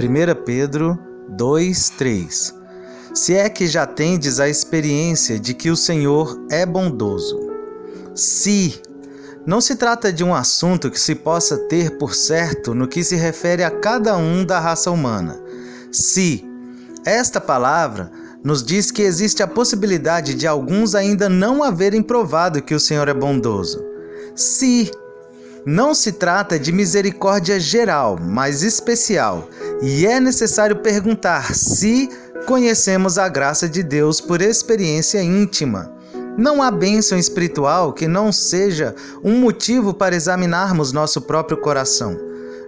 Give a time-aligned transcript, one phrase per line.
[0.00, 0.96] 1 Pedro
[1.30, 2.54] 2, 3
[3.12, 7.36] Se é que já tendes a experiência de que o Senhor é bondoso.
[8.14, 8.80] Se
[9.44, 13.16] não se trata de um assunto que se possa ter por certo no que se
[13.16, 15.36] refere a cada um da raça humana.
[15.90, 16.44] Se
[17.04, 18.08] esta palavra
[18.44, 23.08] nos diz que existe a possibilidade de alguns ainda não haverem provado que o Senhor
[23.08, 23.84] é bondoso.
[24.36, 24.92] Se
[25.68, 29.48] não se trata de misericórdia geral, mas especial,
[29.80, 32.08] e é necessário perguntar se
[32.46, 35.92] conhecemos a graça de Deus por experiência íntima.
[36.36, 42.16] Não há bênção espiritual que não seja um motivo para examinarmos nosso próprio coração.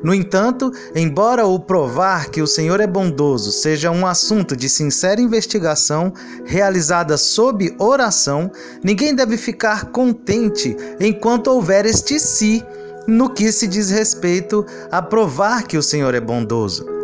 [0.03, 5.21] No entanto, embora o provar que o Senhor é bondoso seja um assunto de sincera
[5.21, 6.13] investigação
[6.45, 8.51] realizada sob oração,
[8.83, 12.65] ninguém deve ficar contente enquanto houver este si
[13.07, 17.00] no que se diz respeito a provar que o Senhor é bondoso.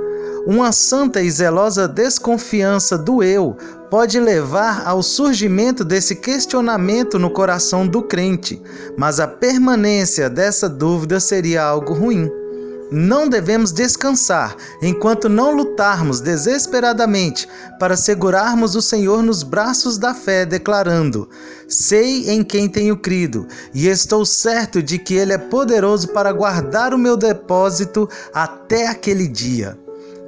[0.47, 3.57] Uma santa e zelosa desconfiança do eu
[3.91, 8.63] pode levar ao surgimento desse questionamento no coração do crente,
[8.97, 12.31] mas a permanência dessa dúvida seria algo ruim.
[12.93, 17.49] Não devemos descansar enquanto não lutarmos desesperadamente
[17.81, 21.29] para segurarmos o Senhor nos braços da fé, declarando:
[21.67, 26.95] Sei em quem tenho crido, e estou certo de que Ele é poderoso para guardar
[26.95, 29.77] o meu depósito até aquele dia.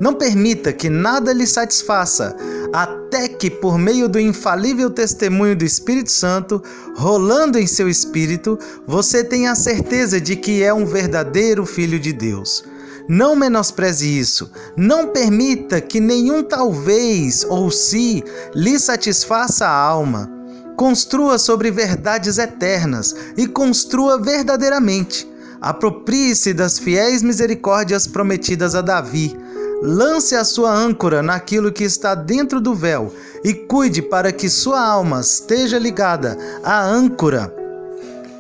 [0.01, 2.37] Não permita que nada lhe satisfaça,
[2.73, 6.63] até que, por meio do infalível testemunho do Espírito Santo,
[6.97, 12.13] rolando em seu espírito, você tenha a certeza de que é um verdadeiro filho de
[12.13, 12.63] Deus.
[13.09, 14.51] Não menospreze isso.
[14.77, 18.23] Não permita que nenhum talvez ou se
[18.55, 20.31] lhe satisfaça a alma.
[20.77, 25.27] Construa sobre verdades eternas e construa verdadeiramente.
[25.61, 29.37] Aproprie-se das fiéis misericórdias prometidas a Davi
[29.81, 34.81] Lance a sua âncora naquilo que está dentro do véu e cuide para que sua
[34.81, 37.55] alma esteja ligada à âncora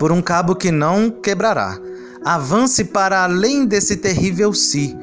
[0.00, 1.78] por um cabo que não quebrará.
[2.25, 4.97] Avance para além desse terrível si.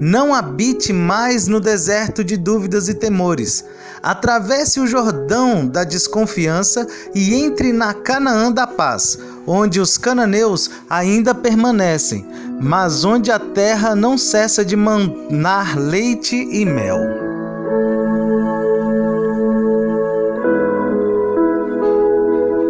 [0.00, 3.64] Não habite mais no deserto de dúvidas e temores.
[4.02, 11.34] Atravesse o Jordão da desconfiança e entre na Canaã da paz, onde os cananeus ainda
[11.34, 12.26] permanecem,
[12.60, 17.21] mas onde a terra não cessa de manar leite e mel.